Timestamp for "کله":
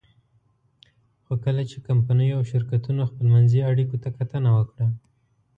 1.43-1.63